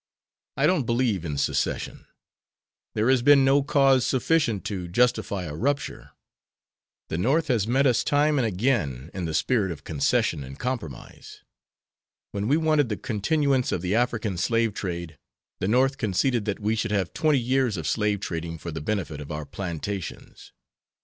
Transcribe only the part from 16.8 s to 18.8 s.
have twenty years of slave trading for